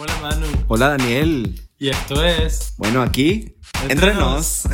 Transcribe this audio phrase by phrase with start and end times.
[0.00, 0.46] Hola Manu.
[0.68, 1.60] Hola Daniel.
[1.76, 2.74] Y esto es.
[2.76, 3.56] Bueno, aquí,
[3.88, 4.62] Entre entre nos.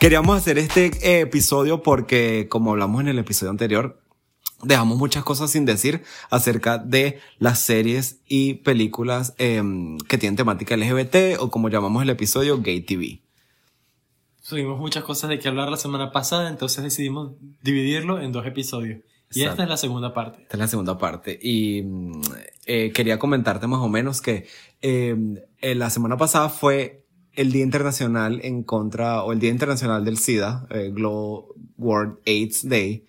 [0.00, 4.00] Queríamos hacer este eh, episodio porque, como hablamos en el episodio anterior,
[4.62, 10.74] dejamos muchas cosas sin decir acerca de las series y películas em, que tienen temática
[10.74, 13.23] LGBT o como llamamos el episodio Gay TV.
[14.48, 17.32] Tuvimos muchas cosas de que hablar la semana pasada, entonces decidimos
[17.62, 19.00] dividirlo en dos episodios.
[19.32, 19.50] Y Exacto.
[19.50, 20.42] esta es la segunda parte.
[20.42, 21.38] Esta es la segunda parte.
[21.40, 22.20] Y mm,
[22.66, 24.46] eh, quería comentarte más o menos que
[24.82, 25.16] eh,
[25.60, 27.04] eh, la semana pasada fue
[27.36, 31.46] el Día Internacional en contra, o el Día Internacional del SIDA, eh, Global
[31.78, 33.06] World AIDS Day.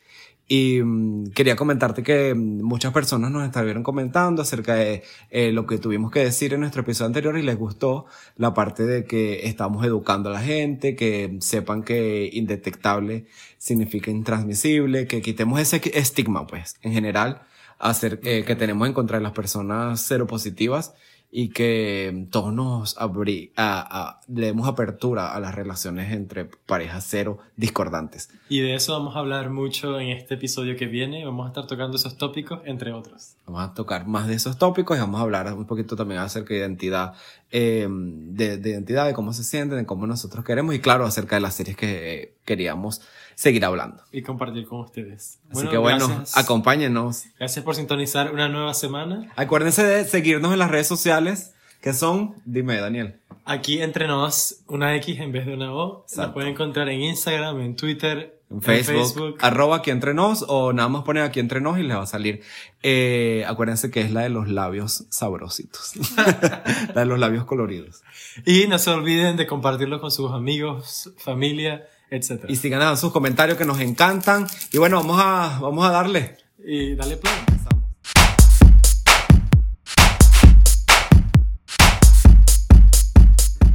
[0.48, 5.66] Y mm, quería comentarte que mm, muchas personas nos estuvieron comentando acerca de eh, lo
[5.66, 9.48] que tuvimos que decir en nuestro episodio anterior y les gustó la parte de que
[9.48, 13.26] estamos educando a la gente, que sepan que indetectable
[13.58, 17.41] significa intransmisible, que quitemos ese estigma, pues, en general,
[17.80, 20.93] hacer, eh, que tenemos en contra de las personas seropositivas
[21.31, 27.05] y que todos nos abrí, a, a- le demos apertura a las relaciones entre parejas
[27.07, 28.29] cero discordantes.
[28.48, 31.26] Y de eso vamos a hablar mucho en este episodio que viene.
[31.26, 33.34] Vamos a estar tocando esos tópicos, entre otros.
[33.46, 36.53] Vamos a tocar más de esos tópicos y vamos a hablar un poquito también acerca
[36.53, 37.13] de identidad,
[37.51, 41.35] eh, de, de identidad, de cómo se sienten, de cómo nosotros queremos y claro, acerca
[41.35, 43.01] de las series que eh, queríamos
[43.36, 44.04] seguir hablando.
[44.12, 45.40] Y compartir con ustedes.
[45.52, 47.26] Así que bueno, gracias, acompáñenos.
[47.38, 49.32] gracias por sintonizar una nueva semana.
[49.36, 53.20] Acuérdense de seguirnos en las redes sociales, que son, dime Daniel.
[53.48, 56.00] Aquí entre nos, una X en vez de una O.
[56.00, 56.34] La Exacto.
[56.34, 61.04] pueden encontrar en Instagram, en Twitter, En Facebook, arroba aquí entre nos o nada más
[61.04, 62.42] ponen aquí entre nos y les va a salir.
[62.82, 65.94] Eh, acuérdense que es la de los labios sabrositos.
[66.96, 68.02] la de los labios coloridos.
[68.46, 72.46] Y no se olviden de compartirlo con sus amigos, familia, etc.
[72.47, 74.47] Y sigan dando sus comentarios que nos encantan.
[74.72, 76.38] Y bueno, vamos a, vamos a darle.
[76.63, 77.34] Y dale play.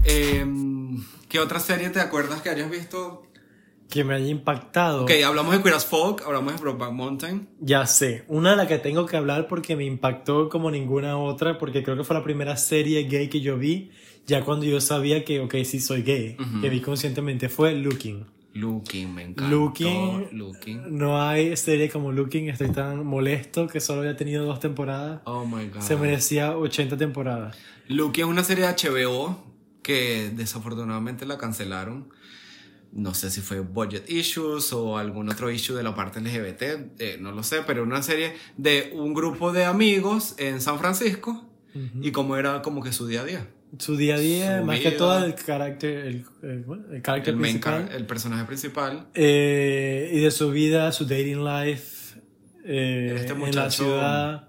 [0.05, 3.23] Em, ¿Qué otra serie te acuerdas que hayas visto?
[3.89, 5.03] Que me haya impactado.
[5.03, 7.49] Ok, hablamos de Queer as Folk, hablamos de Brokeback Mountain.
[7.61, 11.59] Ya sé, una de las que tengo que hablar porque me impactó como ninguna otra,
[11.59, 13.91] porque creo que fue la primera serie gay que yo vi,
[14.27, 16.61] ya cuando yo sabía que, ok, sí soy gay, Ujú.
[16.61, 18.25] que vi conscientemente, fue Looking.
[18.53, 19.49] Looking, me encanta.
[19.51, 20.29] Looking.
[20.33, 20.99] Looking.
[20.99, 25.21] No hay serie como Looking, estoy tan molesto que solo había tenido dos temporadas.
[25.25, 25.81] Oh my god.
[25.83, 27.57] Se merecía 80 temporadas.
[27.89, 29.45] Looking es una serie de HBO
[29.83, 32.09] que desafortunadamente la cancelaron.
[32.93, 36.63] No sé si fue budget issues o algún otro issue de la parte LGBT,
[36.99, 41.45] eh, no lo sé, pero una serie de un grupo de amigos en San Francisco
[42.03, 43.49] y cómo era como que su día a día.
[43.79, 47.89] Su día a día, Su más que todo el carácter, el, el, carácter El, principal.
[47.93, 49.07] el personaje principal.
[49.15, 52.19] Eh, y de su vida, su dating life
[52.65, 54.49] eh, Este en la muchacho- ciudad.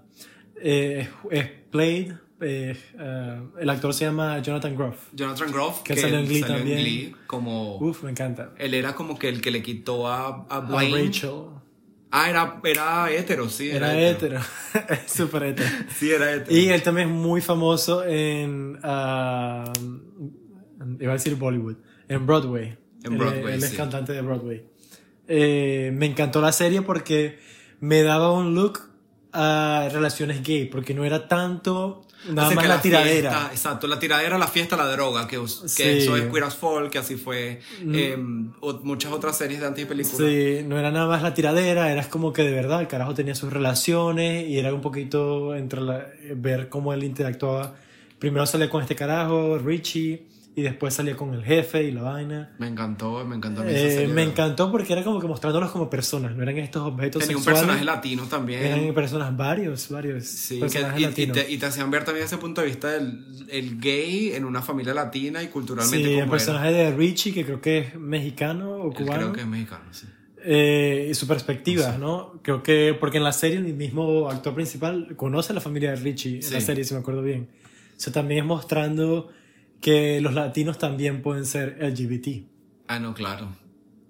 [0.60, 2.12] eh, es played.
[2.40, 5.06] el actor se llama Jonathan Groff.
[5.12, 6.78] Jonathan Groff, Que salió en Glee salió también.
[6.80, 8.50] Glee, como Uf, me encanta.
[8.58, 10.60] él era como que el que le quitó a, a A.
[10.68, 11.30] Rachel.
[12.14, 13.70] Ah, era, era hetero, sí.
[13.70, 14.38] Era hétero.
[14.90, 15.68] Es súper hétero.
[15.96, 16.54] Sí, era hétero.
[16.54, 18.78] Y él también es muy famoso en.
[18.82, 19.72] ah,
[21.00, 21.76] iba a decir Bollywood.
[22.08, 22.76] En Broadway.
[23.04, 23.76] En Él- Broadway, Él, es sí.
[23.76, 24.62] cantante de Broadway.
[25.26, 27.38] Eh, me encantó la serie porque
[27.80, 28.80] me daba un look
[29.32, 30.66] a relaciones gay.
[30.66, 32.06] Porque no era tanto.
[32.30, 33.30] Nada más de la tiradera.
[33.30, 35.82] fiesta, exacto, la tiradera, la fiesta, la droga, que, que Sí.
[35.84, 35.86] Mm.
[35.98, 37.60] eso es Queer as Folk, que así fue
[37.92, 38.16] eh,
[38.60, 40.16] o- muchas otras series de antipelículas.
[40.18, 43.34] Sí, no era nada más la tiradera, era como que de verdad el carajo tenía
[43.34, 46.06] sus relaciones y era un poquito entre la-
[46.36, 47.74] ver cómo él interactuaba.
[48.18, 50.22] Primero salía con este carajo, Richie,
[50.54, 52.50] y después salía con el jefe y la vaina.
[52.58, 55.70] Me encantó, me encantó a mí esa Eh, me encantó porque era como que mostrándolos
[55.70, 57.60] como personas, no eran estos objetos Tenía un sexuales.
[57.62, 58.62] personaje latino también.
[58.64, 61.36] Eran personas, varios, varios Sí, que- personajes y, y latinos.
[61.38, 64.60] te, y te hacían ver también ese punto de vista del el gay en una
[64.62, 66.30] familia latina y culturalmente Sí, el como era.
[66.30, 69.20] personaje de Richie, que creo que es mexicano o Él cubano.
[69.20, 70.06] Creo que es mexicano, sí.
[70.44, 72.40] Eh, y su perspectiva, ¿no?
[72.42, 75.96] Creo que, porque en la serie el mismo actor principal conoce a la familia de
[75.96, 76.52] Richie en Sí.
[76.54, 77.48] la serie, si me acuerdo bien.
[77.96, 79.30] Eso también es mostrando
[79.82, 82.46] que los latinos también pueden ser LGBT.
[82.88, 83.48] Ah, no, claro.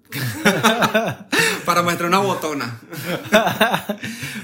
[1.65, 2.79] Para muestrar una botona.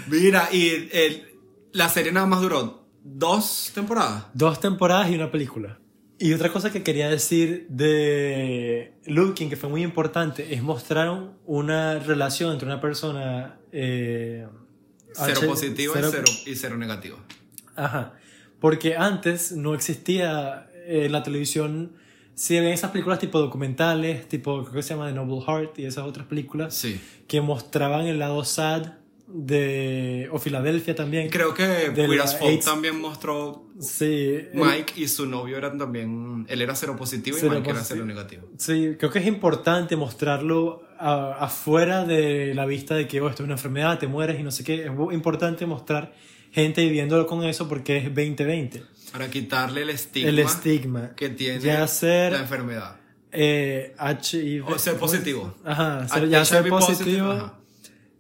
[0.07, 1.25] Mira, y el-
[1.71, 4.25] la serie nada más duró dos temporadas.
[4.33, 5.79] Dos temporadas y una película.
[6.17, 11.37] Y otra cosa que quería decir de Looking, que fue muy importante, es mostrar un-
[11.45, 13.59] una relación entre una persona...
[13.71, 14.47] eh,
[15.13, 17.17] Cero positivo cero- y, cero, y cero negativo.
[17.75, 18.13] Ajá.
[18.59, 21.91] Porque antes no existía en la televisión
[22.36, 25.86] si ven esas películas tipo documentales, tipo, creo que se llama The Noble Heart y
[25.86, 27.00] esas otras películas Sí.
[27.27, 28.94] que mostraban el lado sad
[29.27, 30.27] de.
[30.31, 31.30] o Filadelfia también.
[31.30, 33.65] Creo que Queer as Folk también mostró.
[33.80, 34.06] Sí.
[34.06, 36.45] el- Mike y su novio eran también.
[36.50, 37.95] Él era cero positivo y Cero Mike era positivo.
[37.97, 38.47] cero negativo.
[38.57, 43.44] Sí, creo que es importante mostrarlo a- afuera de la vista de que oh, esto
[43.44, 44.86] es una enfermedad, te mueres y no sé qué.
[44.86, 46.13] Es importante mostrar
[46.51, 48.81] gente viviéndolo con eso porque es 2020.
[49.11, 51.15] Para quitarle el estigma, El estigma.
[51.15, 52.95] que tiene Ya ser la enfermedad.
[53.31, 54.65] eh, HIV.
[54.67, 55.56] O ser positivo.
[55.63, 57.59] Ajá, ser- Ah, ya ser HIV positive, positivo ajá.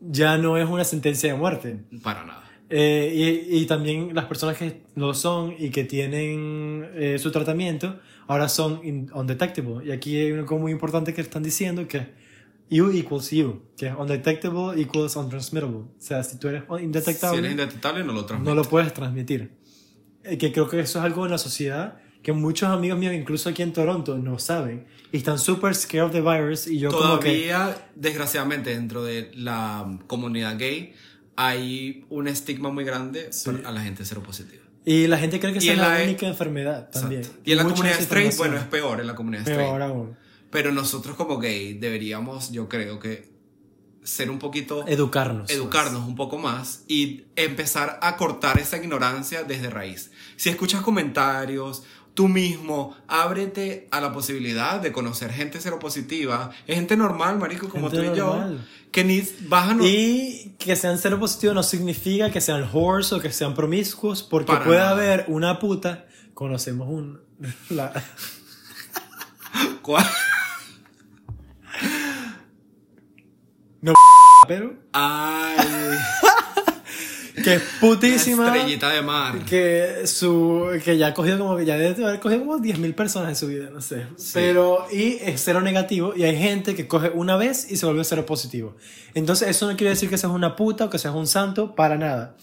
[0.01, 1.79] ya no es una sentencia de muerte.
[2.03, 2.43] Para nada.
[2.71, 7.99] Eh, y, y también las personas que lo son y que tienen eh, su tratamiento
[8.27, 9.83] ahora son in- undetectable.
[9.87, 12.13] Y aquí hay algo muy importante que están diciendo que
[12.71, 15.77] U equals U, que es undetectable equals untransmittable.
[15.77, 19.49] O sea, si tú eres Si indetectable, eres indetectable, no lo no lo puedes transmitir.
[20.23, 23.47] Eh, que creo que eso es algo en la sociedad que muchos amigos míos, incluso
[23.49, 24.85] aquí en Toronto, no saben.
[25.13, 26.67] Y están super scared of the virus.
[26.67, 27.29] Y yo como que...
[27.29, 30.93] Todavía, desgraciadamente, dentro de la comunidad gay,
[31.37, 33.49] hay un estigma muy grande Sí.
[33.63, 34.63] a la gente cero positiva.
[34.85, 37.21] Y la gente cree que esa es la la- única enfermedad también.
[37.21, 37.41] Exacto.
[37.45, 39.69] Y en la Mucha comunidad straight, bueno, es peor en la comunidad straight.
[39.69, 40.17] Peor aún.
[40.51, 43.29] Pero nosotros como gay deberíamos, yo creo que,
[44.03, 44.85] ser un poquito...
[44.87, 45.49] Educarnos.
[45.51, 50.11] educarnos un poco más y empezar a cortar esa ignorancia desde raíz.
[50.35, 56.97] Si escuchas comentarios, tú mismo, ábrete a la posibilidad de conocer gente seropositiva, es gente
[56.97, 58.57] normal, marico, como Gente tú y normal.
[58.57, 59.23] yo, que ni
[59.75, 64.23] no- Y que sean cero positivos no significa que sean whores o que sean promiscuos,
[64.23, 64.91] porque Para puede nada.
[64.91, 66.07] haber una puta.
[66.33, 67.19] Conocemos un.
[67.69, 67.93] La,
[69.81, 70.05] ¿Cuál?
[74.47, 74.73] Pero.
[74.93, 75.57] Ay,
[77.43, 78.47] Que es una putísima.
[78.47, 79.39] estrellita de mar.
[79.45, 80.67] Que su.
[80.83, 81.55] Que ya ha cogido como.
[81.55, 84.07] que Ya debe haber cogido como 10.000 personas en su vida, no sé.
[84.17, 84.31] Sí.
[84.33, 84.85] Pero.
[84.91, 86.13] Y es cero negativo.
[86.15, 88.75] Y hay gente que coge una vez y se vuelve cero positivo.
[89.13, 91.97] Entonces, eso no quiere decir que seas una puta o que seas un santo, para
[91.97, 92.35] nada.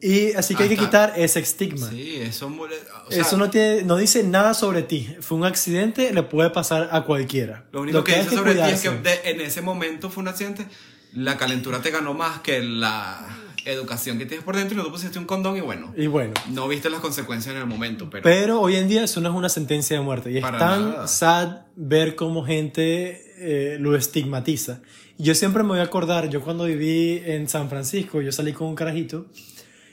[0.00, 1.88] Y así que hay que quitar ese estigma.
[1.90, 5.16] Sí, eso, o sea, Eso no, tiene, no dice nada sobre ti.
[5.20, 7.64] Fue un accidente, le puede pasar a cualquiera.
[7.72, 10.28] Lo único que, hay dice sobre ti es que de- en ese momento fue un
[10.28, 10.66] accidente,
[11.14, 13.26] la calentura te ganó más que la
[13.64, 16.32] educación que tienes por dentro y no te pusiste un condón y bueno, Y bueno.
[16.52, 18.22] no viste las consecuencias en el momento, pero...
[18.22, 20.30] Pero hoy en día eso no es una sentencia de muerte.
[20.30, 21.08] Y es tan nada.
[21.08, 24.80] sad ver cómo gente eh, lo estigmatiza.
[25.18, 28.68] Yo siempre me voy a acordar, yo cuando viví en San Francisco, yo salí con
[28.68, 29.26] un carajito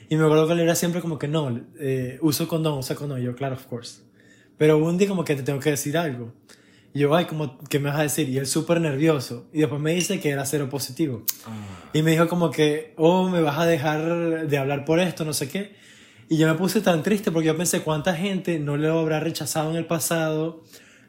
[0.08, 3.20] y me acuerdo que él era siempre como que no, eh, uso condón, usa condón.
[3.20, 4.02] Y yo, claro, of course.
[4.58, 6.32] Pero un día como que te tengo que decir algo.
[6.94, 8.28] Y yo, ay, como, ¿qué me vas a decir?
[8.28, 9.46] Y él súper nervioso.
[9.52, 11.24] Y después me dice que era cero positivo.
[11.44, 15.24] Ah, Y me dijo como que, oh, me vas a dejar de hablar por esto,
[15.24, 15.74] no sé qué.
[16.28, 19.70] Y yo me puse tan triste porque yo pensé cuánta gente no lo habrá rechazado
[19.70, 20.64] en el pasado,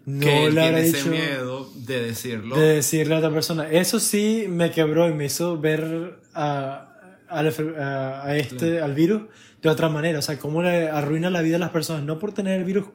[0.06, 2.56] no que él le habrá tiene dicho ese miedo de decirlo.
[2.58, 3.70] de decirle a otra persona.
[3.70, 6.97] Eso sí me quebró y me hizo ver a,
[7.30, 9.24] a, la enfer- a- este, al virus
[9.62, 10.20] de otra manera.
[10.20, 12.86] O sea, cómo le arruina la vida a las personas, no por tener el virus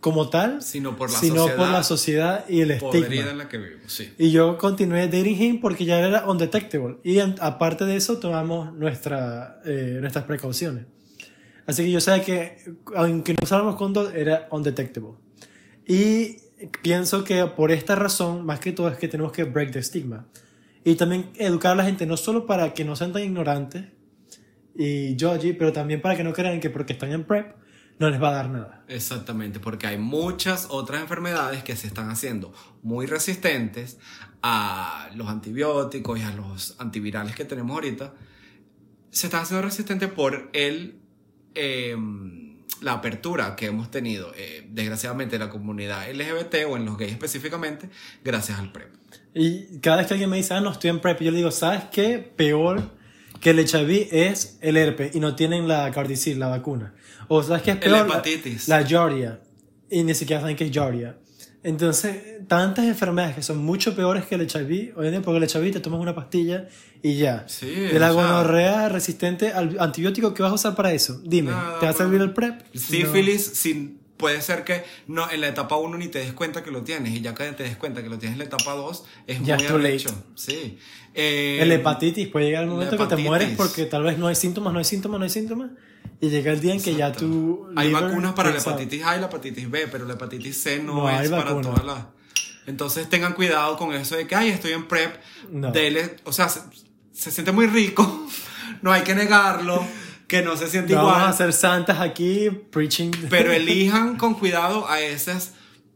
[0.00, 3.30] como tal, Sino por la sino sociedad por la sociedad y el estigma.
[3.30, 4.12] en la que vivimos, sí.
[4.16, 6.98] Y yo continué dating him porque ya era undetectable.
[7.02, 10.84] Y en- aparte de eso, tomamos nuestra, eh, nuestras precauciones.
[11.66, 12.58] Así que yo sabía que,
[12.94, 15.12] aunque no usáramos condón, era undetectable.
[15.86, 16.36] Y
[16.82, 20.26] pienso que por esta razón, más que todo, es que tenemos que break the stigma.
[20.88, 23.84] Y también educar a la gente, no solo para que no sean tan ignorantes
[24.74, 27.56] y judgy, pero también para que no crean que porque están en prep
[27.98, 28.84] no les va a dar nada.
[28.88, 33.98] Exactamente, porque hay muchas otras enfermedades que se están haciendo muy resistentes
[34.42, 38.14] a los antibióticos y a los antivirales que tenemos ahorita.
[39.10, 41.02] Se están haciendo resistentes por el,
[41.54, 41.94] eh,
[42.80, 47.12] la apertura que hemos tenido, eh, desgraciadamente, en la comunidad LGBT o en los gays
[47.12, 47.90] específicamente,
[48.24, 48.98] gracias al PrEP.
[49.34, 51.50] Y cada vez que alguien me dice, ah, no estoy en prep, yo le digo,
[51.50, 52.18] ¿sabes qué?
[52.18, 52.82] Peor
[53.40, 56.94] que el HIV es el herpes y no tienen la Gardasil, la vacuna.
[57.28, 58.06] O ¿sabes qué es El peor?
[58.06, 58.68] hepatitis.
[58.68, 59.40] La, la Giardia.
[59.90, 61.16] Y ni siquiera saben qué es Giardia.
[61.62, 62.16] Entonces,
[62.46, 65.72] tantas enfermedades que son mucho peores que el HIV, hoy en día, porque el HIV
[65.72, 66.68] te tomas una pastilla
[67.02, 67.44] y ya.
[67.48, 71.20] Sí, de la gonorrea resistente al antibiótico, ¿qué vas a usar para eso?
[71.24, 72.60] Dime, ¿te va a servir el PrEP?
[72.74, 76.70] Sífilis, sin, puede ser que no, en la etapa 1 ni te des cuenta que
[76.70, 79.04] lo tienes y ya que te des cuenta que lo tienes en la etapa 2
[79.26, 80.10] es Ya muy arrecho.
[80.34, 80.78] Sí.
[81.14, 84.34] Eh, El hepatitis puede llegar el momento que te mueres porque tal vez no hay
[84.34, 85.70] síntomas, no hay síntomas, no hay síntomas.
[86.20, 87.68] Y llega el día en que ya tú.
[87.76, 91.08] Hay vacunas para la hepatitis A y la hepatitis B, pero la hepatitis C no,
[91.08, 92.04] es para todas las.
[92.66, 95.14] Entonces tengan cuidado con eso de que, ay, estoy en PrEP.
[95.50, 95.72] No.
[95.72, 96.60] Dele, o sea, se,
[97.12, 98.26] se siente muy rico.
[98.82, 99.82] no hay que negarlo.
[100.28, 101.14] Que no se siente No igual.
[101.16, 103.10] vamos a ser santas aquí, preaching.
[103.28, 105.54] Pero elijan con cuidado a esas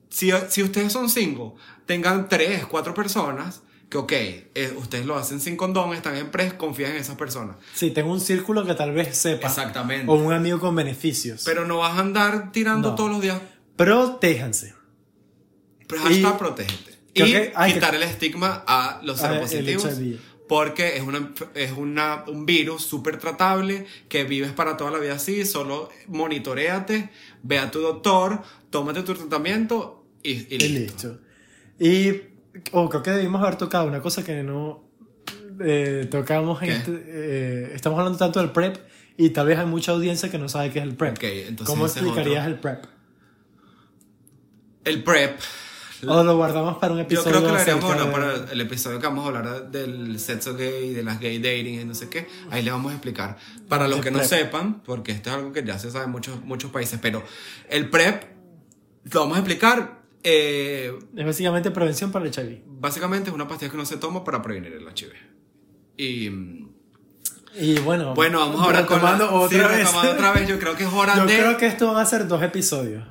[0.09, 1.55] si, si ustedes son cinco,
[1.87, 6.55] tengan tres, cuatro personas que, ok, eh, ustedes lo hacen sin condón, están en pres,
[6.55, 7.57] confían en esas personas.
[7.75, 9.49] Sí, tengo un círculo que tal vez sepa.
[9.49, 10.11] Exactamente.
[10.11, 11.43] O un amigo con beneficios.
[11.45, 12.95] Pero no vas a andar tirando No.
[12.95, 13.39] todos los días.
[13.77, 14.75] Protéjanse.
[15.87, 16.93] Pero hashtag Y- protégete.
[17.15, 19.87] Y que hay que- quitar el estigma a los seropositivos.
[20.53, 25.15] Porque es, una, es una, un virus súper tratable que vives para toda la vida
[25.15, 25.47] así.
[25.47, 27.09] Solo monitoreate,
[27.43, 31.09] ve a tu doctor, tómate tu tratamiento y, y Y listo.
[31.09, 31.19] listo.
[31.79, 32.21] Y
[32.73, 34.85] oh, creo que debimos haber tocado una cosa que no
[35.59, 37.03] eh, tocamos este.
[37.07, 38.77] eh, estamos hablando tanto del PrEP
[39.17, 41.17] y tal vez hay mucha audiencia que no sabe qué es el PrEP.
[41.23, 42.55] Entonces ¿Cómo explicarías otro.
[42.55, 42.85] el PrEP?
[44.85, 45.41] El PrEP.
[46.07, 47.31] O lo guardamos para un Yo episodio.
[47.31, 51.03] creo que lo de- para el episodio que vamos a hablar del sexo gay, de
[51.05, 52.27] las gay dating y no sé qué.
[52.51, 53.37] Ahí le vamos a explicar.
[53.69, 54.29] Para los El que no PrEP.
[54.31, 57.23] sepan, porque esto es algo que ya se sabe en muchos, muchos países, pero
[57.71, 58.25] el PrEP
[59.13, 60.03] lo vamos a explicar.
[60.25, 62.63] eh, Es básicamente prevención para el HIV.
[62.67, 65.13] básicamente es una pastilla que uno se toma para prevenir el HIV.
[65.97, 66.27] Y
[67.61, 69.89] Y bueno, bueno, vamos ahora con la, retomando sí, otra vez.
[69.95, 70.49] otra vez.
[70.49, 73.05] Yo creo que es hora Yo de creo que esto van a ser dos episodios.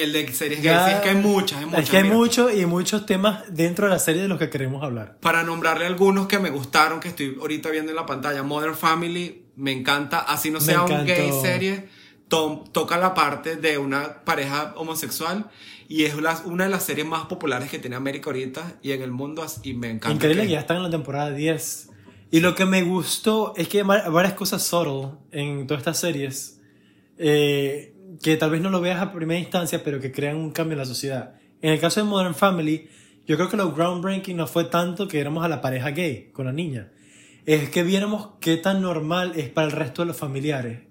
[0.00, 0.90] El de series Ya- gay.
[0.90, 1.82] Sí, es que hay muchas, hay muchas.
[1.84, 4.82] Es que hay muchos y muchos temas dentro de la serie de los que queremos
[4.82, 5.18] hablar.
[5.20, 9.44] Para nombrarle algunos que me gustaron, que estoy ahorita viendo en la pantalla, Modern Family,
[9.56, 11.88] me encanta, así no sea un gay serie,
[12.28, 15.50] to- toca la parte de una pareja homosexual
[15.88, 19.02] y es la- una de las series más populares que tiene América ahorita y en
[19.02, 20.14] el mundo y me encanta.
[20.14, 21.88] Increíble que- que ya están en la temporada 10.
[22.30, 25.98] Y lo que me gustó es que hay va- varias cosas subtle en todas estas
[25.98, 26.56] series
[27.18, 27.89] eh,
[28.22, 30.78] que tal vez no lo veas a primera instancia, pero que crean un cambio en
[30.78, 31.34] la sociedad.
[31.62, 32.88] En el caso de Modern Family,
[33.26, 36.46] yo creo que lo groundbreaking no fue tanto que éramos a la pareja gay con
[36.46, 36.88] la niña.
[37.46, 40.89] Es que viéramos qué tan normal es para el resto de los familiares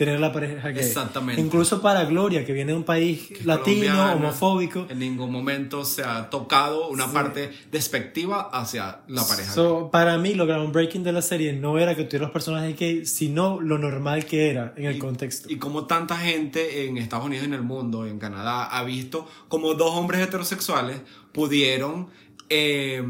[0.00, 0.82] tener la pareja gay.
[0.82, 1.42] Exactamente.
[1.42, 4.86] Incluso para Gloria, que viene de un país que latino, homofóbico.
[4.88, 9.52] En ningún momento se ha tocado una parte despectiva hacia la pareja.
[9.52, 13.04] So, para mí, lo groundbreaking de la serie no era que tuviera los personajes gay,
[13.04, 15.52] sino lo normal que era en el contexto.
[15.52, 19.74] Y como tanta gente en Estados Unidos en el mundo, en Canadá, ha visto como
[19.74, 21.02] dos hombres heterosexuales
[21.32, 22.08] pudieron
[22.48, 23.02] eh,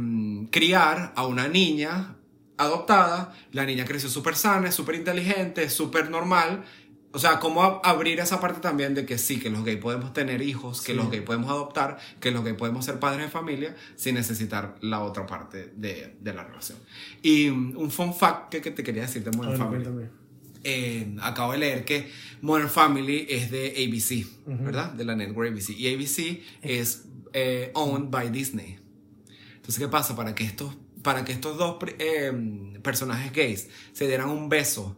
[0.50, 2.16] criar a una niña
[2.61, 3.35] adoptada.
[3.52, 6.64] La niña creció súper sana, súper inteligente, súper normal.
[7.12, 10.43] O sea, cómo abrir esa parte también de que sí, que los gays podemos tener
[10.43, 10.97] hijos, que Sí.
[10.99, 15.00] los gays podemos adoptar, que los gays podemos ser padres de familia sin necesitar la
[15.02, 16.79] otra parte de, de la relación.
[17.23, 19.85] Y mm, un fun fact que, que te quería decir de Modern Bueno, Family.
[19.85, 20.21] cuéntame.
[20.62, 22.09] Eh, acabo de leer que
[22.43, 24.26] Modern Family es de ABC,
[24.62, 24.93] ¿verdad?
[24.93, 25.71] De la network ABC.
[25.71, 28.79] Y ABC es eh, owned by Disney.
[29.57, 30.14] Entonces, ¿qué pasa?
[30.14, 32.31] Para que estos, para que estos dos eh,
[32.83, 34.97] personajes gays se dieran un beso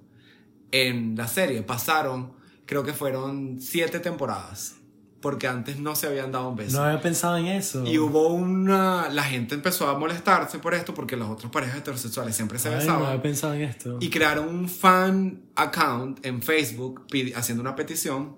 [0.72, 2.32] en la serie, pasaron,
[2.66, 4.76] creo que fueron siete temporadas.
[5.20, 6.78] Porque antes no se habían dado un beso.
[6.78, 7.86] No había pensado en eso.
[7.86, 9.08] Y hubo una.
[9.08, 12.74] La gente empezó a molestarse por esto porque las otras parejas heterosexuales siempre se Ay,
[12.74, 13.06] no besaban.
[13.06, 13.98] había pensado en esto.
[14.00, 18.34] Y crearon un fan account en Facebook haciendo una petición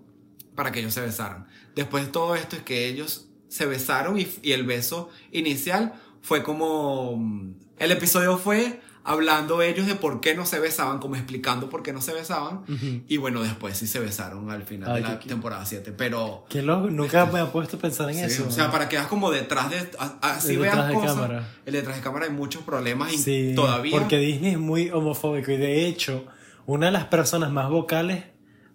[0.54, 1.46] para que ellos se besaran.
[1.74, 6.42] Después de todo esto es que ellos se besaron y, y el beso inicial fue
[6.42, 7.16] como...
[7.16, 11.82] mm, El episodio fue hablando ellos de por qué no se besaban, como explicando por
[11.82, 12.62] qué no se besaban.
[13.06, 15.92] Y bueno, después sí se besaron al final Ay, de la qué- temporada 7.
[15.96, 16.44] Pero...
[16.48, 18.46] Qué loco, nunca me he puesto a pensar en sí, eso.
[18.48, 19.76] o sea, para que veas como detrás de...
[20.22, 21.14] Así El veas detrás de cosas.
[21.14, 21.48] cámara.
[21.66, 23.98] El detrás de cámara hay muchos problemas y Sí, todavía...
[23.98, 26.24] Porque Disney es muy homofóbico y de hecho,
[26.66, 28.24] una de las personas más vocales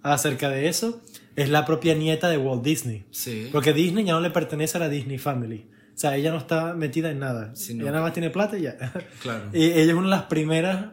[0.03, 1.01] acerca de eso
[1.36, 3.05] es la propia nieta de Walt Disney.
[3.12, 3.50] Sí.
[3.51, 5.65] Porque Disney ya no le pertenece a la Disney Family.
[6.00, 7.53] O sea, ella no está metida en nada.
[7.56, 7.84] Sí, no.
[7.84, 8.77] Ella nada más tiene plata y ya.
[9.22, 9.50] Claro.
[9.53, 10.91] y ella es una de las primeras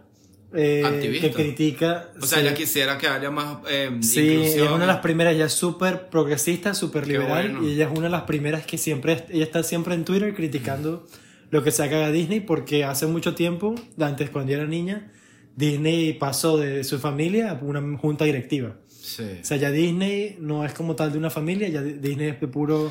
[0.53, 2.09] eh, que critica.
[2.21, 4.67] O sea, sí, ella quisiera que haya más eh, Sí, ella inclusión.
[4.67, 7.69] es una de las primeras, ella es súper progresista, súper liberal bueno.
[7.69, 11.07] y ella es una de las primeras que siempre, ella está siempre en Twitter criticando
[11.53, 15.13] lo que se haga a Disney porque hace mucho tiempo, antes cuando yo era niña,
[15.55, 18.75] Disney pasó de su familia a una junta directiva.
[18.89, 19.23] Sí.
[19.41, 22.49] O sea, ya Disney no es como tal de una familia, ya Disney es de
[22.49, 22.91] puro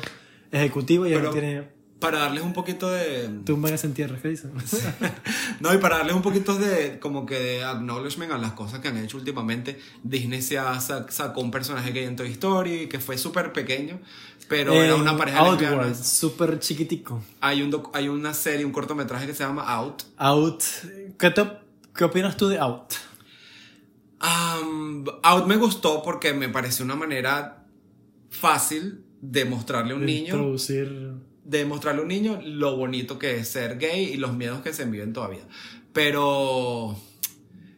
[0.50, 3.28] ejecutivo y ya no tiene Para darles un poquito de...
[3.46, 4.52] tumba en entierro, ¿qué dicen?
[5.60, 8.88] No, y para darles un poquito de como que de acknowledgement a las cosas que
[8.88, 13.00] han hecho últimamente, Disney se ha, sa- sacó un personaje gay en Toy Story que
[13.00, 13.98] fue súper pequeño,
[14.46, 15.38] pero era una pareja.
[15.38, 17.22] Outward, súper chiquitico.
[17.40, 20.02] Hay, un hay una serie, un cortometraje que se llama Out.
[20.18, 20.62] Out,
[21.18, 21.50] ¿qué, te-
[21.94, 22.92] qué opinas tú de Out?
[24.20, 27.64] Um, Out me gustó porque me pareció una manera
[28.30, 31.12] fácil de mostrarle a un niño Introducir...
[31.46, 34.72] de mostrarle a un niño lo bonito que es ser gay y los miedos que
[34.72, 35.44] se viven todavía.
[35.92, 36.96] Pero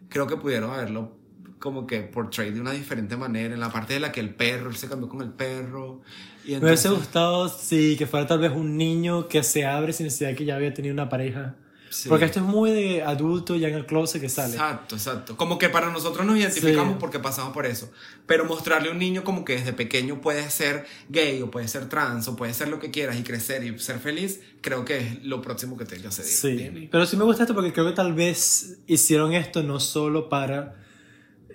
[0.08, 1.16] creo que pudieron haberlo
[1.58, 3.52] como que portray de una diferente manera.
[3.54, 6.00] En la parte de la que el perro, él se cambió con el perro.
[6.44, 9.92] Y Me hubiese entonces- gustado, sí, que fuera tal vez un niño que se abre
[9.92, 11.56] sin necesidad de que ya había tenido una pareja.
[11.90, 12.08] Sí.
[12.08, 14.52] Porque esto es muy de adulto ya en el closet que sale.
[14.54, 15.36] Exacto, exacto.
[15.36, 16.96] Como que para nosotros nos identificamos Sí.
[17.00, 17.90] porque pasamos por eso.
[18.26, 21.88] Pero mostrarle a un niño como que desde pequeño puede ser gay o puede ser
[21.88, 25.24] trans o puede ser lo que quieras y crecer y ser feliz, creo que es
[25.24, 27.92] lo próximo que tiene que hacer Sí, pero sí me gusta esto porque creo que
[27.94, 30.76] tal vez hicieron esto no solo para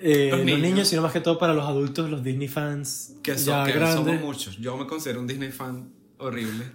[0.06, 0.62] eh, Los los, niños.
[0.62, 0.88] niños.
[0.88, 3.96] sino más que todo para los adultos, los Disney fans Que, so- ya que grandes.
[3.96, 4.58] somos muchos.
[4.58, 6.66] Yo me considero un Disney fan horrible.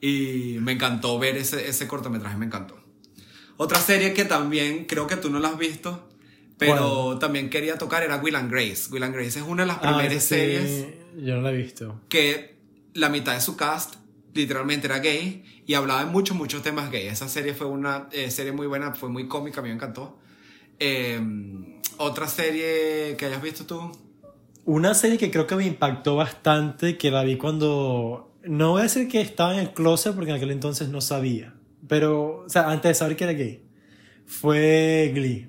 [0.00, 2.76] Y me encantó ver ese, ese cortometraje, me encantó.
[3.58, 6.08] Otra serie que también creo que tú no la has visto,
[6.56, 8.88] pero también quería tocar era Will and Grace.
[8.90, 10.86] Will and Grace es una de las Ah, primeras esa sí, series
[11.22, 12.00] Yo no la he visto.
[12.08, 12.56] que
[12.94, 13.96] la mitad de su cast
[14.34, 17.06] literalmente era gay y hablaba de muchos, muchos temas gay.
[17.08, 20.18] Esa serie fue una eh, serie muy buena, fue muy cómica, a mí me encantó.
[20.78, 21.20] Eh,
[21.96, 23.90] Otra serie que hayas visto tú.
[24.64, 28.32] Una serie que creo que me impactó bastante, que la vi cuando...
[28.44, 31.54] No voy a decir que estaba en el closet porque en aquel entonces no sabía.
[31.86, 33.62] Pero, o sea, antes de saber que era gay.
[34.26, 35.48] Fue Glee.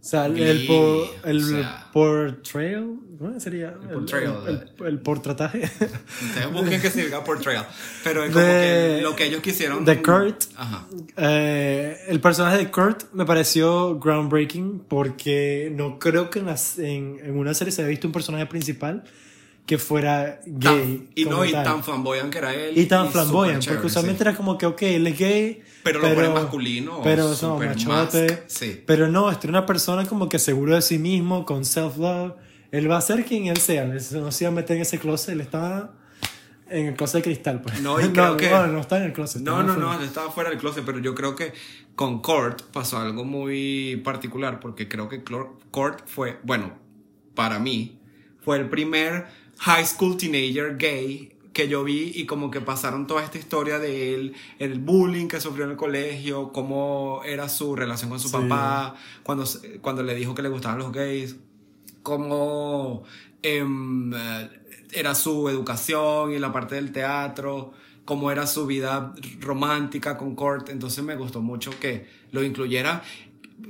[0.00, 1.86] O sea, el, Glee, por, el o sea.
[1.92, 3.74] portrayal, ¿cómo sería?
[3.82, 5.62] El, portrayal, El, el, el portrataje.
[5.64, 7.66] Ustedes busquen que significa portrayal.
[8.04, 9.84] Pero es De- como que lo que ellos quisieron.
[9.84, 10.44] de Kurt.
[10.56, 10.86] Ajá.
[11.16, 17.18] Eh, el personaje de Kurt me pareció groundbreaking porque no creo que en, las- en,
[17.22, 19.04] en una serie se haya visto un personaje principal
[19.68, 20.60] que fuera gay.
[20.60, 21.62] Tan- y no, y tal.
[21.62, 22.76] tan flamboyant que era él.
[22.78, 24.28] Y tan flamboyant, porque usualmente sí.
[24.28, 25.62] era como que, ok, él es gay.
[25.84, 28.44] Pero lo ponen masculino Pero no, super machote.
[28.46, 28.82] sí.
[28.86, 32.32] Pero no, este una persona como que seguro de sí mismo, con self-love.
[32.72, 33.82] Él va a ser quien él sea.
[33.84, 35.92] él No se iba a meter en ese closet, él estaba
[36.70, 37.78] en el closet de cristal, pues.
[37.82, 39.42] No, y creo que- no, no está en el closet.
[39.42, 41.52] No, no, no, él estaba fuera del closet, pero yo creo que
[41.94, 45.22] con Kurt pasó algo muy particular, porque creo que
[45.70, 46.72] Kurt fue, bueno,
[47.34, 48.00] para mí,
[48.40, 49.26] fue el primer
[49.58, 54.14] high school teenager gay que yo vi y como que pasaron toda esta historia de
[54.14, 58.34] él, el bullying que sufrió en el colegio, cómo era su relación con su Sí.
[58.34, 59.44] papá, cuando,
[59.80, 61.36] cuando le dijo que le gustaban los gays,
[62.04, 63.02] cómo
[63.42, 64.48] em, eh,
[64.92, 67.72] era su educación y la parte del teatro,
[68.04, 70.68] cómo era su vida romántica con Kurt.
[70.70, 73.02] Entonces me gustó mucho que lo incluyera.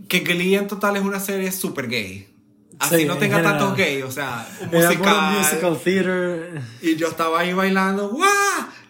[0.08, 2.28] Que Glee en total es una serie súper gay.
[2.78, 5.32] Así Sí, no en tenga tantos gays, o sea, un musical.
[5.38, 6.60] musical theater.
[6.80, 8.28] Y yo estaba ahí bailando, ¡guau!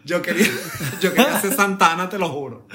[0.04, 0.46] Yo quería,
[1.00, 2.66] yo quería ser Santana, te lo juro.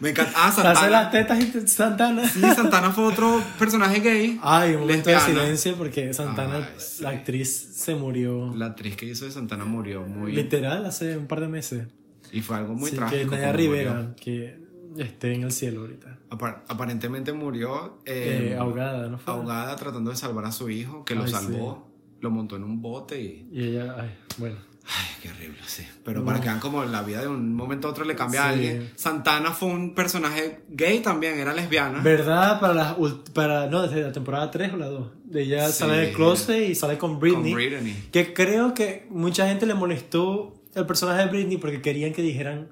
[0.00, 0.32] Me encanta.
[0.36, 1.10] Ah, Hace las Santana.
[1.10, 2.28] tetas y Santana.
[2.28, 4.38] Sí, Santana fue otro personaje gay.
[4.42, 7.02] Ay, un momento de silencio porque Santana, Ay, sí.
[7.02, 8.52] la actriz, se murió.
[8.54, 10.32] La actriz que hizo de Santana murió muy.
[10.32, 11.86] Literal, hace un par de meses.
[12.30, 13.30] Y fue algo muy Sí, trágico.
[13.30, 14.14] que Naya Rivera, murió.
[14.16, 14.58] que
[14.98, 16.18] esté en el cielo ahorita.
[16.30, 19.32] Apar- aparentemente murió eh, Eh, ahogada, ¿no fue?
[19.32, 21.88] ahogada tratando de salvar a su hijo, que lo salvó,
[22.20, 23.48] lo montó en un bote y.
[23.52, 24.56] Y ella, ay, bueno.
[24.88, 25.82] Ay, qué horrible, sí.
[26.04, 26.26] Pero No.
[26.26, 28.92] para que vean como la vida de un momento a otro le cambia a alguien.
[28.94, 32.00] Santana fue un personaje gay también, era lesbiana.
[32.02, 32.60] ¿Verdad?
[32.60, 32.96] Para la,
[33.34, 35.10] para, no, desde la temporada 3 o la 2.
[35.24, 35.72] De ella Sí.
[35.80, 37.52] sale del closet y sale con Britney.
[37.52, 38.08] Con Britney.
[38.12, 42.68] Que creo que mucha gente le molestó el personaje de Britney porque querían que dijeran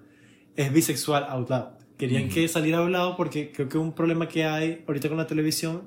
[0.55, 1.65] es bisexual out loud.
[1.99, 5.83] Querían que saliera hablado porque creo que un problema que hay ahorita con la televisión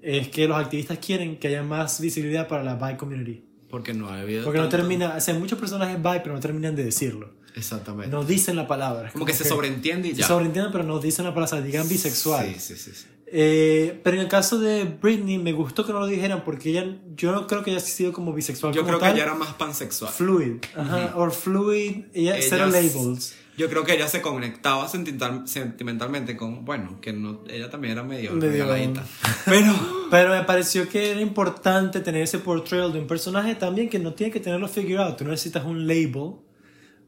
[0.00, 3.44] es que los activistas quieren que haya más visibilidad para la bi community.
[3.68, 4.44] Porque no ha habido.
[4.44, 7.30] Porque no tanto- termina, o sea, muchos personajes bi, pero no terminan de decirlo.
[7.56, 8.10] Exactamente.
[8.10, 9.06] No dicen la palabra.
[9.08, 10.26] Es como que se sobreentiende y Se ya.
[10.28, 12.46] sobreentienden, pero no dicen la palabra, digan bisexual.
[12.54, 12.90] Sí, sí, sí.
[12.94, 13.06] sí.
[13.36, 16.96] Eh, pero en el caso de Britney, me gustó que no lo dijeran porque ella,
[17.16, 18.72] yo no creo que haya sido como bisexual.
[18.72, 19.14] Yo como creo que tal.
[19.16, 20.12] ella era más pansexual.
[20.12, 20.56] Fluid.
[20.76, 21.12] Ajá.
[21.16, 22.04] O fluid.
[22.12, 23.34] Ella, Ella cero labels.
[23.56, 28.02] Yo creo que ella se conectaba sentimental- sentimentalmente con, bueno, que no, ella también era
[28.02, 29.04] medio, Medio- regaladita.
[29.44, 29.72] Pero,
[30.10, 34.12] Pero me pareció que era importante tener ese portrayal de un personaje también que no
[34.14, 35.16] tiene que tenerlo figure out.
[35.16, 36.32] Tú no necesitas un label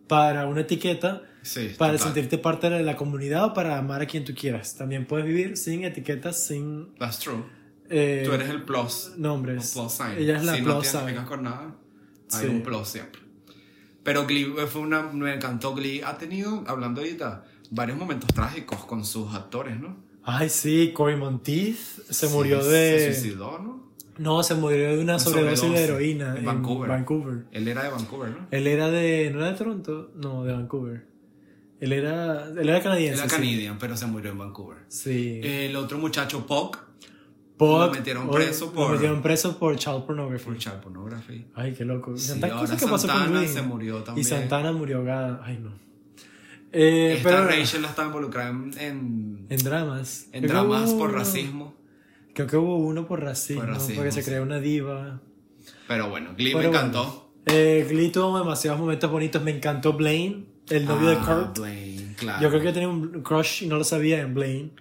[0.07, 2.07] para una etiqueta sí, para total.
[2.15, 4.77] sentirte parte de la comunidad o para amar a quien tú quieras.
[4.77, 7.43] También puedes vivir sin etiquetas, sin That's true.
[7.91, 9.13] eh, Tú eres el plus.
[9.17, 9.75] nombres.
[9.75, 10.13] un plus sign.
[10.19, 11.27] Ella es la si no plus identificas sign.
[11.27, 11.75] con nada,
[12.33, 12.47] hay Sí.
[12.47, 13.21] un plus siempre.
[14.07, 16.01] Pero Glee eh, fue una, me encantó Glee.
[16.01, 19.97] Ha tenido, hablando ahorita, varios momentos trágicos con sus actores, ¿no?
[20.23, 22.99] Ay, sí, Cory Monteith se Sí, murió de...
[23.01, 23.85] Se suicidó, ¿no?
[24.19, 26.89] No, se murió de una sobredosis de heroína en Vancouver.
[26.89, 27.45] Vancouver.
[27.51, 28.47] Él era de Vancouver, ¿no?
[28.51, 29.31] Él era de...
[29.33, 30.11] ¿No era de Toronto?
[30.15, 31.05] No, de Vancouver.
[31.81, 32.45] Él era...
[32.49, 33.19] Él era Él canadiense.
[33.21, 33.37] era sí.
[33.37, 34.79] canadian, pero se murió en Vancouver.
[34.89, 35.41] Sí.
[35.43, 36.79] El otro muchacho, Puck,
[37.57, 40.45] Puck, lo metieron preso por- Lo metieron preso por child pornography.
[40.45, 41.47] por child pornography.
[41.55, 42.17] Ay, qué loco.
[42.17, 44.27] Sí, tantas cosas que pasó con se murió también.
[44.27, 45.41] Y Santana murió ahogada.
[45.45, 45.71] Ay, no.
[46.73, 50.27] Eh, Esta pero Rachel estaba involucrada en, en, en dramas.
[50.33, 51.75] en dramas por racismo.
[52.35, 55.21] Creo que hubo uno por racismo, Por racismo, porque se creó una diva.
[55.89, 56.79] Pero bueno, Glee Pero me bueno.
[56.79, 57.33] encantó.
[57.47, 59.43] Eh, Glee tuvo demasiados momentos bonitos.
[59.43, 61.59] Me encantó Blaine, el novio de Ah, Kurt.
[61.61, 62.43] Blaine, claro.
[62.43, 64.73] Yo creo que tenía un crush y no lo sabía en Blaine.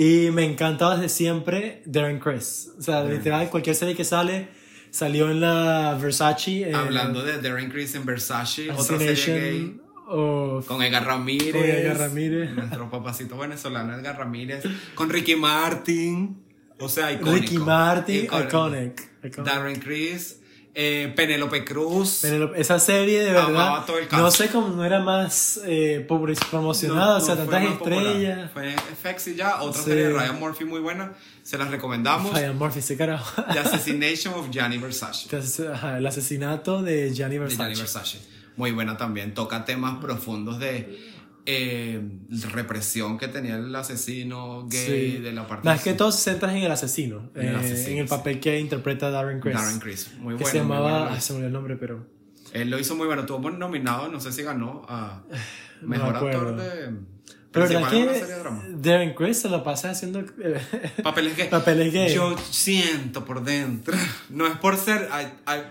[0.00, 2.70] Y me encantaba desde siempre Darren Criss.
[2.78, 4.46] O sea, literal, cualquier serie que sale,
[4.90, 6.68] salió en la Versace.
[6.68, 9.80] en Hablando de Darren Criss en Versace, otra serie gay.
[10.06, 11.52] of- Con Edgar Ramírez.
[11.52, 12.50] Con Edgar Ramírez.
[12.52, 14.62] Nuestro papacito venezolano Edgar Ramírez.
[14.94, 16.44] Con Ricky Martin.
[16.78, 17.34] O sea, icónico.
[17.40, 19.10] Ricky Martin, iconic.
[19.44, 20.37] Darren Criss.
[20.80, 22.22] Eh, Penélope Cruz.
[22.54, 27.34] Esa serie de verdad, no sé cómo no era más eh, No, promocionada, o sea,
[27.34, 27.98] tantas popular.
[28.06, 28.50] estrellas.
[28.54, 29.60] Fue FX y ya.
[29.60, 29.88] Otra Sí.
[29.90, 31.14] serie de Ryan Murphy muy buena.
[31.42, 32.32] Se las recomendamos.
[32.32, 33.42] Ryan Murphy, ese carajo.
[33.52, 35.28] The Assassination of Gianni Versace.
[35.72, 37.58] Ajá, el asesinato de Gianni de Versace.
[37.58, 38.18] Gianni Versace.
[38.54, 39.34] Muy buena también.
[39.34, 40.96] Toca temas profundos de
[41.50, 42.02] eh,
[42.52, 45.18] represión que tenía el asesino gay Sí.
[45.22, 47.88] de la parte Más que todo se centra en el asesino, En el eh, asesino,
[47.92, 48.14] en el sí.
[48.14, 49.54] papel que interpreta Darren Criss.
[49.54, 50.10] Darren Criss.
[50.18, 50.52] Muy que bueno.
[50.52, 51.20] se llamaba, bueno.
[51.22, 52.06] se me olvidó el nombre, pero
[52.52, 53.24] Él lo hizo muy bueno.
[53.24, 55.22] Tuvo buen nominado, no sé si ganó a
[55.80, 56.50] mejor acuerdo.
[56.50, 56.96] actor de.
[57.50, 58.72] pero verdad que.
[58.76, 60.60] Darren Criss se lo pasa haciendo eh,
[61.02, 61.48] Papeles gay.
[61.48, 62.14] papeles gay.
[62.14, 63.96] Yo siento por dentro.
[64.28, 65.08] No es por ser.
[65.10, 65.62] ay, ay,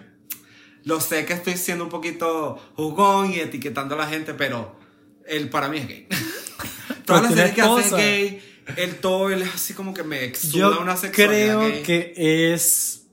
[0.86, 4.77] lo sé que estoy siendo un poquito jugón y etiquetando a la gente, pero
[5.28, 6.08] él para mí es gay.
[7.06, 8.42] Todas las tiene series que hace es gay.
[8.76, 11.84] Él todo, él es así como que me exuda Yo una sexualidad creo gay.
[11.84, 13.06] que es,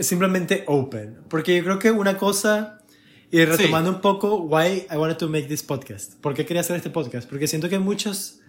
[0.00, 1.18] simplemente open.
[1.28, 2.82] Porque yo creo que una cosa,
[3.30, 6.14] y retomando un poco, why I wanted to make this podcast.
[6.14, 7.28] ¿Por qué quería hacer este podcast?
[7.28, 8.40] Porque siento que hay muchas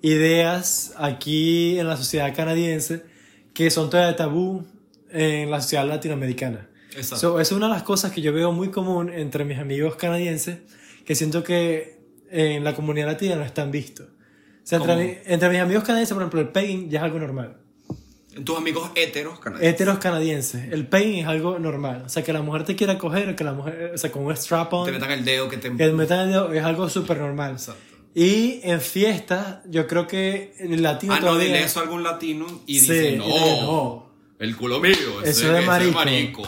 [0.00, 3.04] ideas aquí en la sociedad canadiense
[3.52, 4.64] que son todavía tabú
[5.10, 6.68] en la sociedad latinoamericana.
[6.90, 7.16] Exacto.
[7.16, 10.58] So, es una de las cosas que yo veo muy común entre mis amigos canadienses,
[11.04, 11.97] que siento que
[12.30, 14.06] en la comunidad latina no están vistos.
[14.06, 17.18] O sea, entre, mi- entre mis amigos canadienses, por ejemplo, el pegging ya es algo
[17.18, 17.56] normal.
[18.44, 19.74] Tus amigos heteros canadienses.
[19.74, 22.02] Heteros canadienses, el pegging es algo normal.
[22.06, 24.32] O sea, que la mujer te quiera coger, que la mujer, o sea, con un
[24.36, 25.70] strap-on, te metan el dedo que te.
[25.70, 27.52] que te metan el dedo, es algo súper normal.
[27.52, 27.80] Exacto.
[28.14, 32.46] Y en fiestas, yo creo que el latino Ah, no, dile eso a algún latino
[32.66, 34.92] y Sí, dice, no, el culo mío,
[35.24, 35.92] Eso de ese marico.
[35.98, 36.42] marico.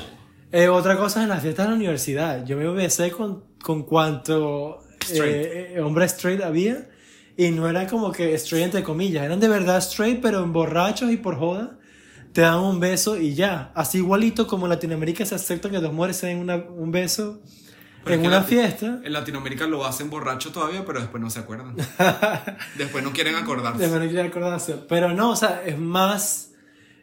[0.52, 2.44] Eh, otra cosa es en las fiestas de la universidad.
[2.44, 5.34] Yo me besé con, con cuanto Straight.
[5.36, 6.88] eh, eh, hombre straight había.
[7.36, 9.24] Y no era como que straight entre comillas.
[9.24, 11.78] Eran de verdad straight, pero en borrachos y por joda.
[12.32, 13.72] Te dan un beso y ya.
[13.74, 17.40] Así igualito como en Latinoamérica se acepta que dos mujeres se den una- un beso
[18.04, 19.00] Pero en una fiesta.
[19.02, 21.74] En Latinoamérica lo hacen borracho todavía, pero después no se acuerdan.
[22.78, 23.82] después no quieren acordarse.
[23.82, 24.74] De manera que acordarse.
[24.88, 26.52] Pero no, o sea, es más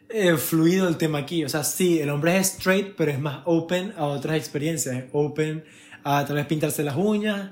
[0.08, 1.44] eh, fluido el tema aquí.
[1.44, 4.94] O sea, sí, el hombre es straight, pero es más open a otras experiencias.
[4.96, 5.64] Es open
[6.04, 7.50] a tal vez pintarse las uñas.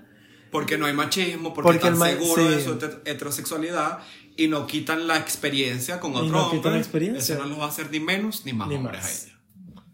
[0.50, 2.64] Porque no hay machismo, porque, Porque están seguros de sí.
[2.64, 3.98] su heter- heterosexualidad
[4.36, 6.58] y no quitan la experiencia con Y otro no hombre.
[6.58, 7.34] quitan la experiencia.
[7.34, 9.06] Eso no los va a hacer ni menos ni más Ni hombres más.
[9.06, 9.38] a ellos.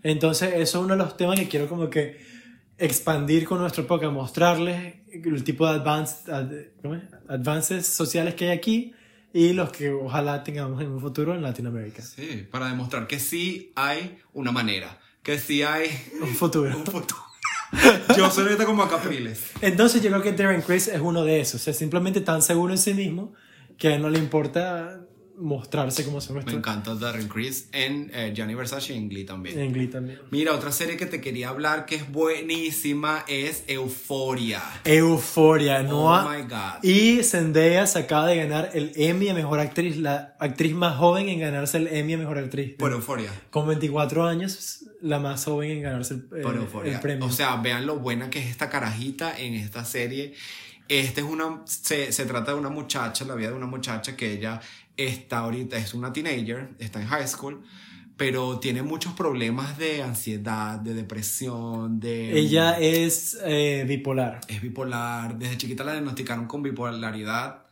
[0.02, 2.20] Entonces, eso es uno de los temas que quiero como que
[2.78, 6.50] expandir con nuestro podcast, mostrarles el tipo de advance, ad-
[6.82, 7.02] ¿cómo es?
[7.28, 8.92] avances sociales que hay aquí
[9.32, 12.02] y los que ojalá tengamos en un futuro en Latinoamérica.
[12.02, 15.88] Sí, para demostrar que sí hay una manera, que sí hay
[16.20, 16.76] Un futuro.
[16.76, 17.20] un futuro.
[18.16, 19.50] Yo soy ahorita como a Capriles.
[19.60, 22.72] Entonces yo creo que Darren Criss es uno de esos, o sea, simplemente tan seguro
[22.72, 23.32] en sí mismo
[23.78, 25.00] que no le importa
[25.42, 29.24] mostrarse como se Me muestra encanta Darren Criss en eh, Gianni Versace y en Glee
[29.24, 29.58] también.
[29.58, 30.18] en Glee también.
[30.30, 34.62] Mira, otra serie que te quería hablar que es buenísima es Euphoria.
[34.84, 36.06] Euforia, ¿no?
[36.06, 36.82] Oh my God.
[36.82, 41.28] Y Zendaya se acaba de ganar el Emmy a Mejor Actriz, la actriz más joven
[41.28, 42.74] en ganarse el Emmy a Mejor Actriz.
[42.78, 43.30] Por Euphoria.
[43.50, 46.94] Con 24 años, la más joven en ganarse el, eh, Por Euphoria.
[46.94, 47.26] el premio.
[47.26, 50.34] O sea, vean lo buena que es esta carajita en esta serie.
[50.88, 54.32] Este es una, se, se trata de una muchacha, la vida de una muchacha que
[54.32, 54.60] ella
[54.96, 57.62] está ahorita, es una teenager, está en high school,
[58.16, 62.38] pero tiene muchos problemas de ansiedad, de depresión, de...
[62.38, 64.40] Ella es eh, bipolar.
[64.48, 67.64] es bipolar, desde chiquita la diagnosticaron con bipolaridad.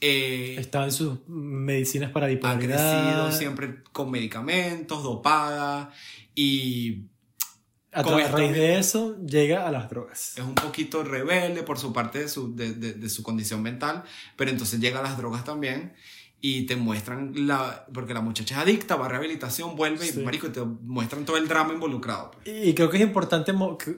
[0.00, 3.02] Eh, Estaba en sus medicinas para ha bipolaridad.
[3.06, 5.90] crecido siempre con medicamentos, dopada
[6.36, 7.06] y
[7.90, 10.34] A, con a raíz de eso, llega a las drogas.
[10.38, 14.04] es un poquito rebelde por su parte de su, de, de- de su condición mental,
[14.36, 15.94] pero entonces llega a las drogas también
[16.40, 20.20] y te muestran la, porque la muchacha es adicta, va a rehabilitación, vuelve Sí.
[20.20, 22.30] y marico, te muestran todo el drama involucrado.
[22.30, 22.46] pues.
[22.66, 23.52] Y creo que es importante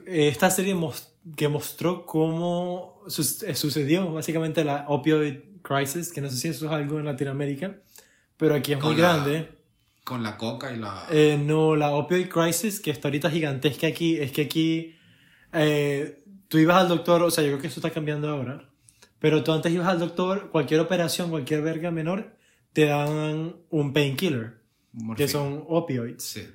[0.07, 6.37] esta serie mos- que mostró cómo eh, sucedió básicamente la opioid crisis, que no sé
[6.37, 7.75] si eso es algo en Latinoamérica,
[8.37, 9.49] pero aquí es muy la- grande.
[10.03, 11.05] Con la coca y la...
[11.11, 14.95] Eh, no, la opioid crisis, que está ahorita gigantesca aquí, es que aquí
[15.53, 18.67] eh, tú ibas al doctor, o sea, yo creo que eso está cambiando ahora,
[19.21, 22.35] pero tú antes ibas al doctor, cualquier operación, cualquier verga menor,
[22.73, 24.57] te dan un painkiller.
[25.15, 26.23] que son opioids.
[26.23, 26.49] Sí.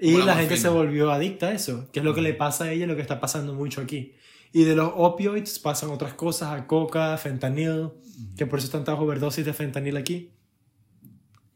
[0.00, 2.72] Y la gente se volvió adicta a eso, que es lo que le pasa a
[2.72, 4.14] ella y lo que está pasando mucho aquí.
[4.54, 7.90] Y de los opioids pasan otras cosas, a coca, fentanil,
[8.38, 10.32] que por eso están tantas overdosis de fentanil aquí.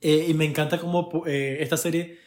[0.03, 2.19] Eh, y me encanta cómo eh, esta serie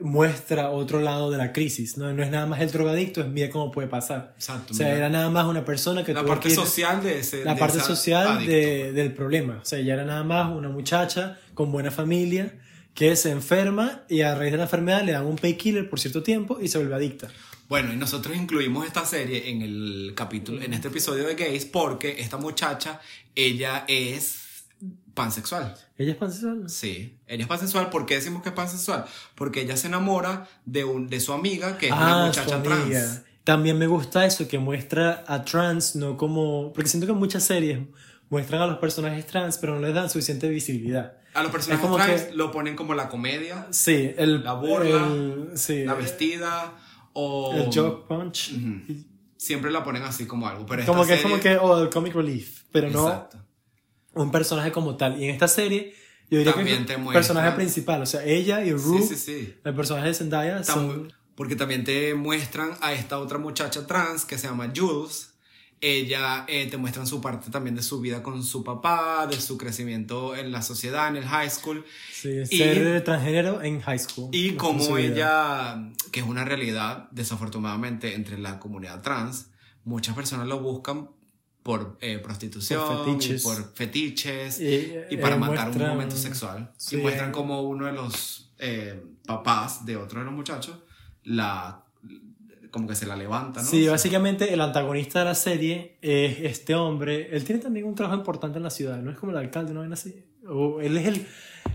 [0.00, 1.96] muestra otro lado de la crisis.
[1.96, 2.12] ¿no?
[2.12, 4.32] no es nada más el drogadicto, es mira cómo puede pasar.
[4.36, 4.72] Exacto.
[4.72, 4.98] O sea, mira.
[4.98, 7.44] era nada más una persona que la parte que social de ese.
[7.44, 9.58] la de parte social de- del problema.
[9.62, 12.58] O sea, ella era nada más una muchacha con buena familia
[12.94, 16.22] que se enferma y a raíz de la enfermedad le dan un painkiller por cierto
[16.22, 17.28] tiempo y se vuelve adicta.
[17.68, 22.20] Bueno, y nosotros incluimos esta serie en el capítulo, en este episodio de Gays, porque
[22.20, 23.00] esta muchacha,
[23.34, 24.41] ella es
[25.14, 25.74] pansexual.
[25.98, 26.68] ¿Ella es pansexual?
[26.68, 27.90] Sí, ella es pansexual.
[27.90, 29.04] ¿Por qué decimos que es pansexual?
[29.34, 33.22] Porque ella se enamora de, un, de su amiga, que es una Ah, muchacha trans.
[33.44, 36.72] También me gusta eso, que muestra a trans no como...
[36.72, 37.80] Porque siento que en muchas series
[38.30, 41.14] muestran a los personajes trans, pero no les dan suficiente visibilidad.
[41.34, 44.44] A los personajes como trans que- lo ponen como la comedia, Sí, el...
[44.44, 46.74] La burla, el- sí, la vestida
[47.14, 47.52] o...
[47.54, 48.52] el joke punch.
[49.36, 50.64] Siempre la ponen así como algo.
[50.64, 51.56] Pero Como que es como que...
[51.56, 53.28] O el comic relief, pero no...
[54.14, 55.20] Un personaje como tal.
[55.20, 55.94] Y en esta serie,
[56.30, 58.02] yo diría También que es el personaje principal.
[58.02, 59.54] O sea, ella y Rue, Sí, sí, sí.
[59.64, 61.12] el personaje de Zendaya, Tam- son...
[61.34, 65.30] Porque también te muestran a esta otra muchacha trans que se llama Jules.
[65.80, 69.58] Ella eh, te muestran su parte también de su vida con su papá, de su
[69.58, 71.84] crecimiento en la sociedad, en el high school.
[72.12, 74.28] Sí, Y- ser transgénero en high school.
[74.30, 74.54] Y
[74.96, 75.14] vida.
[75.16, 79.46] ella, que es una realidad desafortunadamente entre la comunidad trans,
[79.84, 81.08] muchas personas lo buscan
[81.62, 83.40] por eh, prostitución, Por fetiches.
[83.40, 86.72] y por fetiches Y, y para eh, matar un momento sexual.
[86.76, 86.96] Sí.
[86.96, 90.76] Y muestran como uno de los eh, papás de otro de los muchachos
[91.24, 91.84] la
[92.70, 93.68] como que se la levanta, ¿no?
[93.68, 97.28] Sí, básicamente el antagonista de la serie es este hombre.
[97.36, 99.10] Él tiene también un trabajo importante en la ciudad, ¿no?
[99.10, 99.82] Es como el alcalde, ¿no?
[99.82, 100.24] ven así.
[100.48, 101.26] O él es el,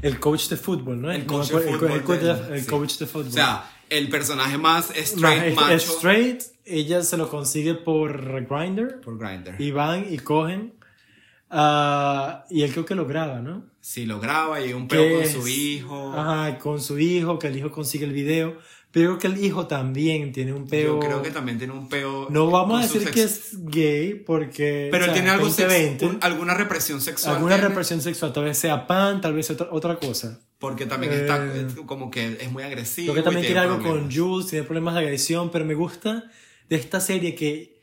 [0.01, 1.11] el coach de fútbol, ¿no?
[1.11, 2.67] El coach de fútbol el coach de- de- el sí.
[2.69, 3.27] coach de fútbol.
[3.29, 9.17] O sea, el personaje más straight macho straight, ella se lo consigue por Grindr por
[9.17, 9.55] Grindr.
[9.61, 10.73] y van y cogen.
[11.49, 13.63] ah, y él creo que lo graba, ¿no?
[13.79, 16.13] Sí, lo graba y un peo con su hijo.
[16.13, 18.57] Ajá, con su hijo, que el hijo consigue el video.
[18.91, 20.93] Pero creo que el hijo también tiene un peo.
[20.95, 22.27] Yo creo que también tiene un peo.
[22.29, 24.87] No vamos a decir sex- que es gay porque.
[24.91, 27.35] Pero o él sea, tiene algo sex- 2020, un- alguna represión sexual.
[27.35, 30.39] alguna tiene, represión sexual, tal vez sea pan, tal vez otra, otra cosa.
[30.57, 33.13] Porque también Eh, está como que es muy agresivo.
[33.13, 34.09] Creo que también tiene algo con.
[34.11, 36.23] Jules, tiene problemas de agresión, pero me gusta
[36.69, 37.79] de esta serie que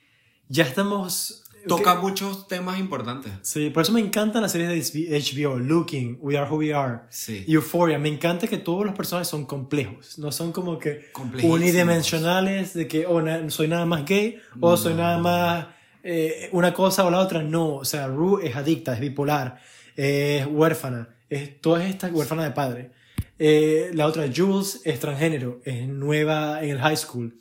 [0.49, 1.44] ya estamos.
[1.69, 3.33] Toca muchos temas importantes.
[3.43, 7.01] Sí, por eso me encantan las series de HBO, Looking, We Are Who We Are,
[7.09, 7.45] Sí.
[7.49, 7.99] Euphoria.
[7.99, 11.07] Me encanta que todos los personajes son complejos, no son como que
[11.43, 15.67] unidimensionales de que oh, na- soy nada más gay o soy nada más
[16.03, 17.43] eh, una cosa o la otra.
[17.43, 19.59] No, o sea, Rue es adicta, es bipolar,
[19.97, 22.91] es huérfana, es todas estas huérfana de padre.
[23.39, 27.35] Eh, la otra, Jules, es transgénero, es nueva en el high school,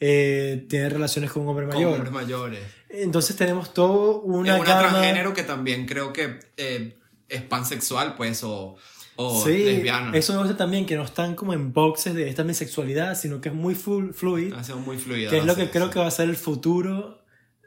[0.00, 1.92] eh, tiene relaciones con un hombre Con mayor.
[1.94, 2.60] hombres mayores.
[3.02, 4.88] Entonces tenemos todo una, es una gama.
[4.90, 6.96] transgénero que también creo que eh,
[7.28, 8.76] es pansexual, pues, o,
[9.16, 10.16] o sí, lesbiana.
[10.16, 13.16] eso me gusta también, que no están como en boxes de esta es mi sexualidad,
[13.18, 15.30] sino que es muy full, fluid, Ha sido muy fluida.
[15.30, 17.22] que es lo que creo que va a ser el futuro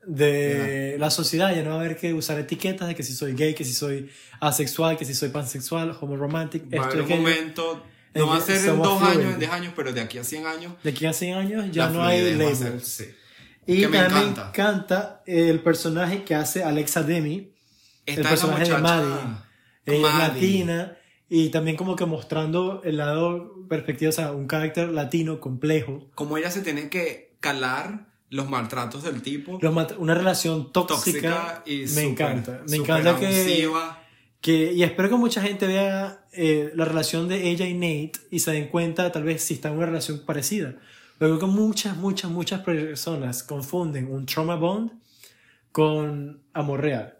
[0.05, 1.53] de la sociedad.
[1.55, 3.73] Ya no va a haber que usar etiquetas de que si soy gay, que si
[3.73, 4.09] soy
[4.39, 7.21] asexual, que si soy pansexual, homoromantic, Va a esto haber y un aquello.
[7.21, 9.11] momento, en no va a ser en dos fluid.
[9.11, 10.73] años, en 10 años, pero de aquí a 100 años.
[10.83, 12.57] De aquí a 100 años ya no hay a labels.
[12.59, 13.05] ser- sí.
[13.67, 14.49] Y Que me también encanta.
[14.49, 17.51] encanta el personaje que hace Alexa Demi,
[18.05, 19.07] Esta el es personaje de Maddie.
[19.85, 20.19] Ella es Maddie.
[20.41, 20.97] latina
[21.29, 26.09] y también como que mostrando el lado perspectiva, o sea, un carácter latino complejo.
[26.15, 29.59] Como ella se tiene que calar los maltratos del tipo.
[29.99, 32.61] Una relación tóxica, tóxica y me súper- encanta.
[32.69, 33.69] Me encanta que,
[34.41, 34.71] que...
[34.73, 38.51] Y espero que mucha gente vea eh, la relación de ella y Nate y se
[38.51, 40.75] den cuenta tal vez si está en una relación parecida.
[41.19, 44.91] Creo que muchas, muchas, muchas personas confunden un trauma bond
[45.71, 47.13] con amor real.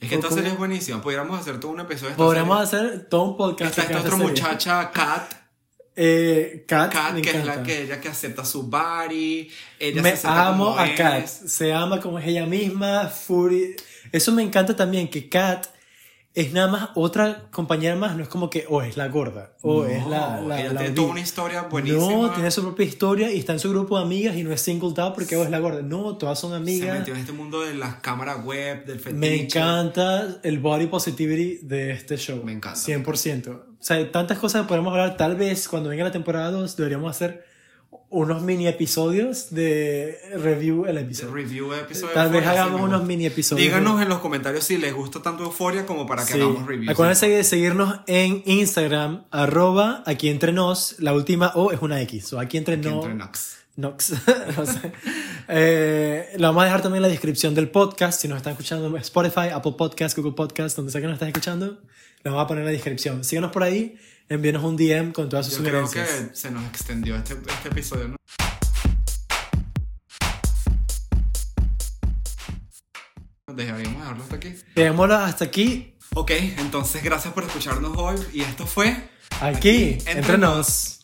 [0.00, 1.00] Es que esta serie es buenísima.
[1.02, 2.86] Podríamos hacer todo un episodio de esta Podríamos serie.
[2.88, 3.70] hacer todo un podcast.
[3.70, 4.26] Está esta otra serie.
[4.26, 5.32] muchacha, Kat.
[5.96, 7.56] Eh, Kat, Kat, me que es encanta.
[7.56, 9.50] la que ella que acepta su body.
[9.80, 10.96] Ella me se amo como a es.
[10.96, 11.26] Kat.
[11.26, 13.08] Se ama como es ella misma.
[13.08, 13.74] Fury.
[14.12, 15.66] Eso me encanta también, que Kat
[16.40, 18.16] es nada más otra compañera más.
[18.16, 19.54] No es como que, oh, es la gorda.
[19.62, 20.40] O No, es la.
[20.40, 22.12] la, ella la tiene toda una historia buenísima.
[22.12, 24.60] No, tiene su propia historia y está en su grupo de amigas y no es
[24.60, 25.82] singled out porque oh, es la gorda.
[25.82, 26.98] No, todas son Se amigas.
[27.00, 29.18] metió en este mundo de las cámaras web, del fetiche.
[29.18, 32.40] Me encanta el body positivity de este show.
[32.44, 32.78] Me encanta.
[32.78, 33.48] 100%.
[33.48, 35.16] O sea, hay tantas cosas que podemos hablar.
[35.16, 37.44] Tal vez cuando venga la temporada 2 deberíamos hacer
[38.10, 41.34] unos mini episodios de review el episodio.
[41.34, 42.14] Review episodio.
[42.14, 43.64] Tal vez hagamos unos mini episodios.
[43.66, 46.40] Díganos en los comentarios si les gusta tanto Euforia como para que Sí.
[46.40, 46.90] hagamos reviews.
[46.90, 50.98] Acuérdense de seguirnos en Instagram, arroba aquí entre nos.
[51.00, 52.32] La última O es una X.
[52.32, 53.58] O aquí entre Aquí entre Nox.
[53.76, 54.12] Nox.
[54.56, 54.92] no sé.
[55.48, 58.20] Eh, lo vamos a dejar también en la descripción del podcast.
[58.20, 61.78] Si nos están escuchando Spotify, Apple Podcast, Google Podcast, donde sea que nos estás escuchando,
[62.22, 63.22] lo vamos a poner en la descripción.
[63.22, 63.96] Síganos por ahí,
[64.28, 66.28] envíenos un DM con todas sus Yo creo sugerencias.
[66.30, 68.16] que se nos extendió este, este episodio, ¿no?
[73.52, 74.54] Deberíamos dejarlo hasta aquí.
[74.74, 75.94] Dejémoslo hasta aquí.
[76.14, 79.10] Ok, entonces gracias por escucharnos hoy y esto fue
[79.40, 80.97] Aquí, Entre entre nos.